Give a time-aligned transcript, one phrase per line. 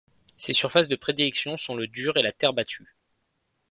[0.35, 2.95] Ses surfaces de prédilection sont le dur et la terre battue.